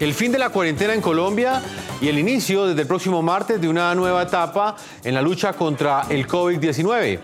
El 0.00 0.12
fin 0.12 0.32
de 0.32 0.40
la 0.40 0.50
cuarentena 0.50 0.92
en 0.92 1.00
Colombia 1.00 1.62
y 2.00 2.08
el 2.08 2.18
inicio 2.18 2.66
desde 2.66 2.82
el 2.82 2.88
próximo 2.88 3.22
martes 3.22 3.60
de 3.60 3.68
una 3.68 3.94
nueva 3.94 4.24
etapa 4.24 4.74
en 5.04 5.14
la 5.14 5.22
lucha 5.22 5.52
contra 5.52 6.06
el 6.10 6.26
COVID-19. 6.26 7.20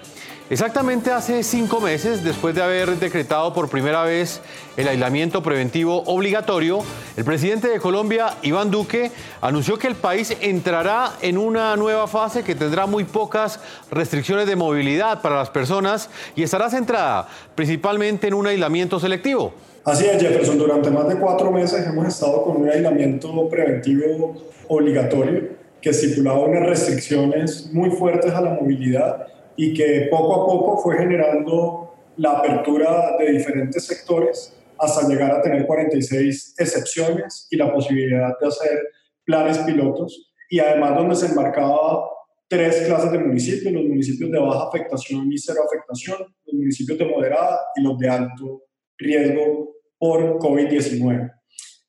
Exactamente 0.50 1.12
hace 1.12 1.44
cinco 1.44 1.80
meses, 1.80 2.24
después 2.24 2.56
de 2.56 2.62
haber 2.62 2.98
decretado 2.98 3.54
por 3.54 3.68
primera 3.68 4.02
vez 4.02 4.40
el 4.76 4.88
aislamiento 4.88 5.44
preventivo 5.44 6.02
obligatorio, 6.06 6.80
el 7.16 7.24
presidente 7.24 7.68
de 7.68 7.78
Colombia, 7.78 8.34
Iván 8.42 8.68
Duque, 8.68 9.12
anunció 9.40 9.78
que 9.78 9.86
el 9.86 9.94
país 9.94 10.36
entrará 10.40 11.12
en 11.22 11.38
una 11.38 11.76
nueva 11.76 12.08
fase 12.08 12.42
que 12.42 12.56
tendrá 12.56 12.86
muy 12.86 13.04
pocas 13.04 13.60
restricciones 13.92 14.48
de 14.48 14.56
movilidad 14.56 15.22
para 15.22 15.36
las 15.36 15.50
personas 15.50 16.10
y 16.34 16.42
estará 16.42 16.68
centrada 16.68 17.28
principalmente 17.54 18.26
en 18.26 18.34
un 18.34 18.48
aislamiento 18.48 18.98
selectivo. 18.98 19.52
Así 19.84 20.04
es, 20.04 20.20
Jefferson. 20.20 20.58
Durante 20.58 20.90
más 20.90 21.06
de 21.06 21.14
cuatro 21.14 21.52
meses 21.52 21.86
hemos 21.86 22.08
estado 22.08 22.42
con 22.42 22.56
un 22.56 22.68
aislamiento 22.68 23.48
preventivo 23.48 24.34
obligatorio 24.66 25.60
que 25.80 25.90
estipulaba 25.90 26.40
unas 26.40 26.66
restricciones 26.66 27.70
muy 27.72 27.90
fuertes 27.90 28.32
a 28.32 28.40
la 28.40 28.50
movilidad 28.50 29.28
y 29.62 29.74
que 29.74 30.08
poco 30.10 30.42
a 30.42 30.46
poco 30.46 30.78
fue 30.78 30.96
generando 30.96 31.92
la 32.16 32.38
apertura 32.38 33.14
de 33.18 33.30
diferentes 33.30 33.84
sectores 33.84 34.56
hasta 34.78 35.06
llegar 35.06 35.32
a 35.32 35.42
tener 35.42 35.66
46 35.66 36.54
excepciones 36.56 37.46
y 37.50 37.58
la 37.58 37.70
posibilidad 37.70 38.38
de 38.40 38.46
hacer 38.48 38.88
planes 39.22 39.58
pilotos 39.58 40.32
y 40.48 40.60
además 40.60 40.96
donde 40.96 41.14
se 41.14 41.26
enmarcaba 41.26 42.08
tres 42.48 42.86
clases 42.86 43.12
de 43.12 43.18
municipios, 43.18 43.70
los 43.74 43.84
municipios 43.84 44.30
de 44.30 44.38
baja 44.38 44.68
afectación 44.68 45.30
y 45.30 45.36
cero 45.36 45.60
afectación, 45.66 46.16
los 46.46 46.54
municipios 46.54 46.98
de 46.98 47.04
moderada 47.04 47.60
y 47.76 47.82
los 47.82 47.98
de 47.98 48.08
alto 48.08 48.62
riesgo 48.96 49.74
por 49.98 50.38
COVID-19. 50.38 51.32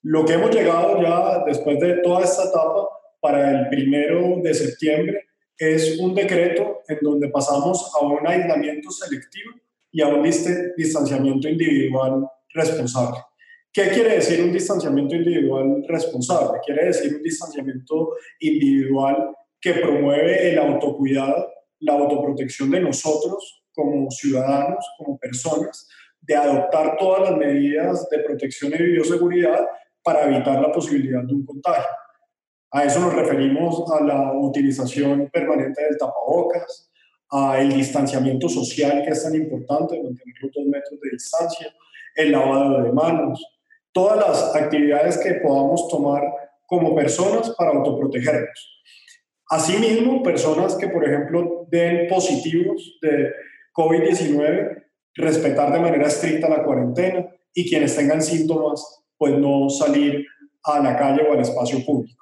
Lo 0.01 0.25
que 0.25 0.33
hemos 0.33 0.53
llegado 0.53 1.01
ya 1.01 1.45
después 1.45 1.79
de 1.79 2.01
toda 2.03 2.25
esta 2.25 2.49
etapa 2.49 2.89
para 3.21 3.49
el 3.49 3.69
primero 3.69 4.41
de 4.43 4.53
septiembre 4.53 5.30
es 5.61 5.99
un 5.99 6.15
decreto 6.15 6.81
en 6.87 6.97
donde 7.01 7.29
pasamos 7.29 7.91
a 7.93 8.03
un 8.03 8.25
aislamiento 8.25 8.89
selectivo 8.89 9.51
y 9.91 10.01
a 10.01 10.07
un 10.07 10.23
distanciamiento 10.23 11.47
individual 11.47 12.27
responsable. 12.51 13.19
¿Qué 13.71 13.89
quiere 13.89 14.15
decir 14.15 14.43
un 14.43 14.51
distanciamiento 14.51 15.15
individual 15.15 15.85
responsable? 15.87 16.59
Quiere 16.65 16.87
decir 16.87 17.15
un 17.15 17.21
distanciamiento 17.21 18.15
individual 18.39 19.35
que 19.61 19.75
promueve 19.75 20.51
el 20.51 20.57
autocuidado, 20.57 21.47
la 21.81 21.93
autoprotección 21.93 22.71
de 22.71 22.79
nosotros 22.81 23.63
como 23.71 24.09
ciudadanos, 24.09 24.83
como 24.97 25.19
personas, 25.19 25.87
de 26.21 26.35
adoptar 26.35 26.97
todas 26.97 27.29
las 27.29 27.37
medidas 27.37 28.09
de 28.09 28.19
protección 28.19 28.73
y 28.73 28.83
bioseguridad 28.83 29.67
para 30.03 30.23
evitar 30.25 30.59
la 30.59 30.71
posibilidad 30.71 31.23
de 31.23 31.33
un 31.35 31.45
contagio. 31.45 31.85
A 32.71 32.85
eso 32.85 32.99
nos 33.01 33.13
referimos 33.13 33.83
a 33.91 34.03
la 34.03 34.31
utilización 34.33 35.29
permanente 35.29 35.83
del 35.83 35.97
tapabocas, 35.97 36.89
a 37.29 37.59
el 37.59 37.73
distanciamiento 37.73 38.47
social 38.47 39.03
que 39.03 39.11
es 39.11 39.23
tan 39.23 39.35
importante, 39.35 40.01
mantener 40.01 40.35
los 40.41 40.51
dos 40.53 40.65
metros 40.65 40.99
de 41.01 41.09
distancia, 41.11 41.73
el 42.15 42.31
lavado 42.31 42.81
de 42.83 42.91
manos, 42.93 43.43
todas 43.91 44.17
las 44.17 44.55
actividades 44.55 45.17
que 45.17 45.35
podamos 45.35 45.87
tomar 45.89 46.23
como 46.65 46.95
personas 46.95 47.49
para 47.57 47.71
autoprotegernos. 47.71 48.83
Asimismo, 49.49 50.23
personas 50.23 50.75
que, 50.75 50.87
por 50.87 51.03
ejemplo, 51.03 51.67
den 51.69 52.07
positivos 52.07 52.97
de 53.01 53.33
COVID-19 53.73 54.85
respetar 55.15 55.73
de 55.73 55.79
manera 55.79 56.07
estricta 56.07 56.47
la 56.47 56.63
cuarentena 56.63 57.27
y 57.53 57.69
quienes 57.69 57.95
tengan 57.95 58.21
síntomas, 58.21 59.03
pues 59.17 59.37
no 59.37 59.69
salir 59.69 60.25
a 60.63 60.79
la 60.79 60.95
calle 60.97 61.23
o 61.27 61.33
al 61.33 61.41
espacio 61.41 61.83
público. 61.85 62.20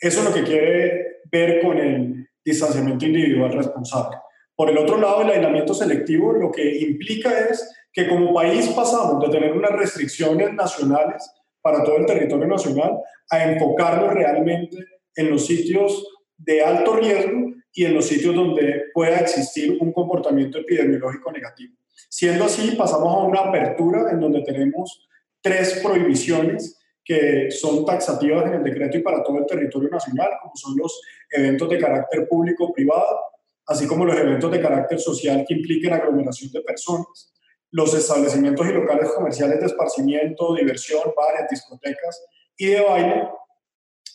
Eso 0.00 0.20
es 0.20 0.24
lo 0.24 0.34
que 0.34 0.44
quiere 0.44 1.18
ver 1.30 1.60
con 1.60 1.78
el 1.78 2.28
distanciamiento 2.44 3.06
individual 3.06 3.52
responsable. 3.52 4.16
Por 4.54 4.70
el 4.70 4.78
otro 4.78 4.98
lado, 4.98 5.22
el 5.22 5.30
aislamiento 5.30 5.74
selectivo 5.74 6.32
lo 6.32 6.50
que 6.50 6.78
implica 6.78 7.30
es 7.48 7.70
que 7.92 8.08
como 8.08 8.34
país 8.34 8.68
pasamos 8.68 9.24
de 9.24 9.30
tener 9.30 9.52
unas 9.52 9.72
restricciones 9.72 10.52
nacionales 10.54 11.30
para 11.60 11.82
todo 11.84 11.96
el 11.96 12.06
territorio 12.06 12.46
nacional 12.46 12.98
a 13.30 13.44
enfocarnos 13.44 14.14
realmente 14.14 14.76
en 15.14 15.30
los 15.30 15.46
sitios 15.46 16.06
de 16.36 16.62
alto 16.62 16.96
riesgo 16.96 17.52
y 17.72 17.84
en 17.84 17.94
los 17.94 18.06
sitios 18.06 18.34
donde 18.34 18.84
pueda 18.94 19.18
existir 19.18 19.76
un 19.80 19.92
comportamiento 19.92 20.58
epidemiológico 20.58 21.30
negativo. 21.32 21.74
Siendo 22.08 22.44
así, 22.44 22.74
pasamos 22.76 23.14
a 23.14 23.26
una 23.26 23.40
apertura 23.40 24.10
en 24.10 24.20
donde 24.20 24.42
tenemos 24.42 25.08
tres 25.40 25.80
prohibiciones 25.82 26.77
que 27.08 27.50
son 27.50 27.86
taxativas 27.86 28.44
en 28.44 28.56
el 28.56 28.62
decreto 28.62 28.98
y 28.98 29.02
para 29.02 29.22
todo 29.22 29.38
el 29.38 29.46
territorio 29.46 29.88
nacional, 29.88 30.28
como 30.42 30.54
son 30.54 30.76
los 30.76 31.00
eventos 31.30 31.66
de 31.70 31.78
carácter 31.78 32.28
público-privado, 32.28 33.18
así 33.66 33.86
como 33.86 34.04
los 34.04 34.14
eventos 34.14 34.52
de 34.52 34.60
carácter 34.60 35.00
social 35.00 35.42
que 35.48 35.54
impliquen 35.54 35.94
aglomeración 35.94 36.52
de 36.52 36.60
personas, 36.60 37.32
los 37.70 37.94
establecimientos 37.94 38.66
y 38.68 38.72
locales 38.72 39.08
comerciales 39.12 39.58
de 39.58 39.66
esparcimiento, 39.66 40.54
diversión, 40.54 41.00
bares, 41.16 41.48
discotecas 41.50 42.26
y 42.58 42.66
de 42.66 42.80
baile, 42.82 43.28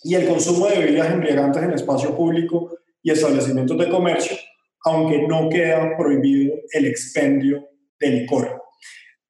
y 0.04 0.14
el 0.14 0.28
consumo 0.28 0.68
de 0.68 0.78
bebidas 0.78 1.12
embriagantes 1.12 1.64
en 1.64 1.72
espacio 1.72 2.16
público 2.16 2.78
y 3.02 3.10
establecimientos 3.10 3.76
de 3.76 3.90
comercio, 3.90 4.38
aunque 4.86 5.28
no 5.28 5.50
queda 5.50 5.98
prohibido 5.98 6.58
el 6.72 6.86
expendio 6.86 7.70
de 8.00 8.08
licor. 8.08 8.62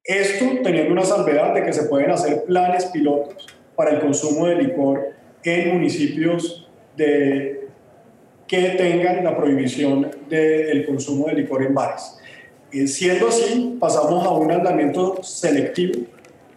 Esto 0.02 0.44
teniendo 0.62 0.92
una 0.92 1.04
salvedad 1.04 1.54
de 1.54 1.62
que 1.64 1.72
se 1.72 1.84
pueden 1.84 2.10
hacer 2.10 2.44
planes 2.44 2.84
pilotos 2.86 3.53
para 3.76 3.92
el 3.92 4.00
consumo 4.00 4.46
de 4.46 4.56
licor 4.56 5.08
en 5.42 5.74
municipios 5.74 6.68
de, 6.96 7.68
que 8.46 8.70
tengan 8.70 9.24
la 9.24 9.36
prohibición 9.36 10.10
del 10.28 10.86
consumo 10.86 11.26
de 11.26 11.34
licor 11.34 11.62
en 11.64 11.74
bares. 11.74 12.18
Eh, 12.72 12.86
siendo 12.86 13.28
así, 13.28 13.76
pasamos 13.78 14.26
a 14.26 14.30
un 14.30 14.50
andamiento 14.50 15.22
selectivo 15.22 16.06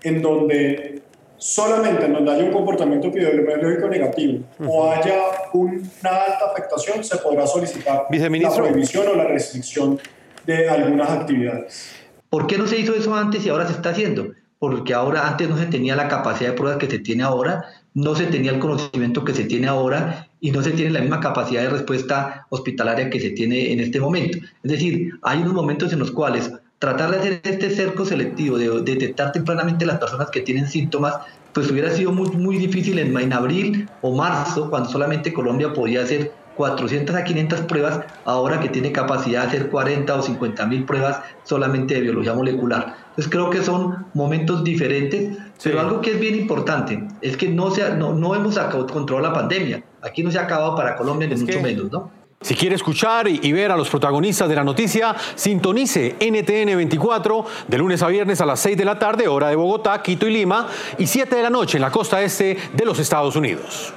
en 0.04 0.22
donde 0.22 1.02
solamente 1.38 2.06
en 2.06 2.14
donde 2.14 2.32
haya 2.32 2.44
un 2.44 2.52
comportamiento 2.52 3.08
epidemiológico 3.10 3.88
negativo 3.88 4.44
o 4.68 4.92
haya 4.92 5.22
una 5.54 6.10
alta 6.10 6.52
afectación, 6.52 7.04
se 7.04 7.18
podrá 7.18 7.46
solicitar 7.46 8.08
la 8.10 8.56
prohibición 8.56 9.08
o 9.08 9.16
la 9.16 9.26
restricción 9.26 10.00
de 10.46 10.70
algunas 10.70 11.10
actividades. 11.10 11.92
¿Por 12.30 12.48
qué 12.48 12.58
no 12.58 12.66
se 12.68 12.78
hizo 12.78 12.96
eso 12.96 13.14
antes 13.14 13.46
y 13.46 13.50
ahora 13.50 13.68
se 13.68 13.74
está 13.74 13.92
haciendo? 13.92 14.34
Porque 14.60 14.94
ahora 14.94 15.28
antes 15.28 15.50
no 15.50 15.58
se 15.58 15.68
tenía 15.68 15.96
la 15.96 16.08
capacidad 16.08 16.52
de 16.52 16.56
pruebas 16.56 16.80
que 16.80 16.90
se 16.90 17.00
tiene 17.00 17.24
ahora, 17.24 17.66
no 17.94 18.16
se 18.16 18.26
tenía 18.26 18.52
el 18.52 18.60
conocimiento 18.60 19.24
que 19.24 19.34
se 19.34 19.46
tiene 19.46 19.68
ahora 19.68 20.28
y 20.40 20.52
no 20.52 20.62
se 20.62 20.72
tiene 20.72 20.92
la 20.92 21.02
misma 21.02 21.20
capacidad 21.20 21.64
de 21.64 21.70
respuesta 21.70 22.46
hospitalaria 22.50 23.10
que 23.10 23.20
se 23.20 23.32
tiene 23.32 23.72
en 23.72 23.80
este 23.80 24.00
momento. 24.00 24.38
Es 24.64 24.72
decir, 24.72 25.14
hay 25.24 25.42
unos 25.42 25.54
momentos 25.54 25.94
en 25.94 26.00
los 26.00 26.12
cuales 26.12 26.52
tratar 26.80 27.12
de 27.12 27.18
hacer 27.18 27.42
este 27.44 27.70
cerco 27.70 28.06
selectivo, 28.06 28.58
de 28.58 28.82
detectar 28.82 29.32
tempranamente 29.32 29.86
las 29.86 29.98
personas 29.98 30.30
que 30.30 30.42
tienen 30.42 30.68
síntomas, 30.68 31.16
pues 31.54 31.72
hubiera 31.72 31.92
sido 31.92 32.12
muy, 32.12 32.30
muy 32.32 32.58
difícil 32.58 33.00
en, 33.00 33.18
en 33.18 33.34
abril 33.34 33.90
o 34.02 34.16
marzo, 34.16 34.70
cuando 34.70 34.90
solamente 34.90 35.34
Colombia 35.34 35.74
podía 35.74 36.04
hacer 36.04 36.32
400 36.58 37.16
a 37.16 37.24
500 37.24 37.62
pruebas, 37.62 38.02
ahora 38.26 38.60
que 38.60 38.68
tiene 38.70 38.92
capacidad 38.92 39.44
de 39.44 39.48
hacer 39.48 39.70
40 39.70 40.16
o 40.16 40.22
50 40.22 40.66
mil 40.66 40.84
pruebas 40.84 41.22
solamente 41.44 41.94
de 41.94 42.02
biología 42.02 42.34
molecular. 42.34 42.96
Entonces 43.10 43.32
creo 43.32 43.50
que 43.50 43.64
son 43.64 44.08
momentos 44.14 44.64
diferentes, 44.64 45.38
pero 45.64 45.80
algo 45.80 46.02
que 46.02 46.12
es 46.12 46.20
bien 46.20 46.36
importante 46.36 47.08
es 47.22 47.38
que 47.38 47.48
no, 47.48 47.72
se, 47.72 47.96
no, 47.96 48.14
no 48.14 48.36
hemos 48.36 48.58
controlado 48.92 49.34
la 49.34 49.40
pandemia. 49.40 49.84
Aquí 50.02 50.24
no 50.24 50.32
se 50.32 50.40
ha 50.40 50.44
acabado 50.44 50.76
para 50.76 50.96
Colombia, 50.96 51.28
ni 51.28 51.36
mucho 51.36 51.62
menos, 51.62 51.92
¿no? 51.92 52.12
Si 52.40 52.54
quiere 52.54 52.76
escuchar 52.76 53.28
y 53.28 53.52
ver 53.52 53.72
a 53.72 53.76
los 53.76 53.90
protagonistas 53.90 54.48
de 54.48 54.56
la 54.56 54.64
noticia, 54.64 55.16
sintonice 55.34 56.16
NTN 56.20 56.78
24 56.78 57.46
de 57.68 57.78
lunes 57.80 58.04
a 58.04 58.08
viernes 58.08 58.40
a 58.42 58.46
las 58.46 58.60
6 58.60 58.78
de 58.78 58.86
la 58.86 59.00
tarde, 59.00 59.28
hora 59.28 59.50
de 59.50 59.56
Bogotá, 59.56 60.04
Quito 60.04 60.28
y 60.28 60.34
Lima, 60.34 60.68
y 61.00 61.08
7 61.08 61.36
de 61.36 61.42
la 61.42 61.50
noche 61.50 61.78
en 61.78 61.82
la 61.82 61.90
costa 61.90 62.22
este 62.22 62.56
de 62.74 62.86
los 62.86 63.00
Estados 63.00 63.36
Unidos. 63.36 63.92